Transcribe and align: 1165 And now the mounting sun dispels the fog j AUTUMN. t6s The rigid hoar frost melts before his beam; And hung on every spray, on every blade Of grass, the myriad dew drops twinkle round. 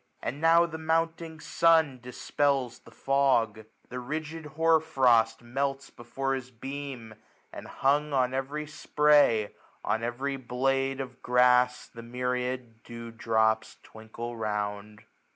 1165 0.21 0.33
And 0.33 0.41
now 0.41 0.65
the 0.65 0.83
mounting 0.83 1.39
sun 1.39 1.99
dispels 2.01 2.79
the 2.79 2.89
fog 2.89 3.53
j 3.53 3.61
AUTUMN. 3.61 3.65
t6s 3.85 3.89
The 3.89 3.99
rigid 3.99 4.45
hoar 4.55 4.79
frost 4.79 5.43
melts 5.43 5.91
before 5.91 6.33
his 6.33 6.49
beam; 6.49 7.13
And 7.53 7.67
hung 7.67 8.11
on 8.11 8.33
every 8.33 8.65
spray, 8.65 9.51
on 9.85 10.01
every 10.01 10.37
blade 10.37 10.99
Of 11.01 11.21
grass, 11.21 11.85
the 11.85 12.01
myriad 12.01 12.81
dew 12.81 13.11
drops 13.11 13.77
twinkle 13.83 14.35
round. 14.35 15.03